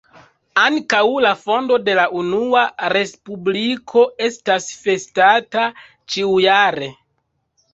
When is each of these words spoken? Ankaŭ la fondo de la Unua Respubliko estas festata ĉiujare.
Ankaŭ 0.59 1.01
la 1.25 1.33
fondo 1.41 1.77
de 1.89 1.93
la 1.99 2.05
Unua 2.21 2.63
Respubliko 2.97 4.07
estas 4.29 4.67
festata 4.87 5.67
ĉiujare. 6.15 6.91